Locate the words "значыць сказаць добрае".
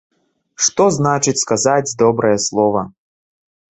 0.97-2.37